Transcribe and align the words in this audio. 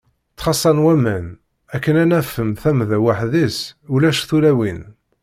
Ttxaṣṣan 0.33 0.81
waman, 0.83 1.25
akken 1.75 1.95
ad 2.03 2.07
naf-n 2.09 2.49
tamda 2.61 2.97
weḥd-s, 3.03 3.57
ulac 3.93 4.19
tulawin. 4.29 4.81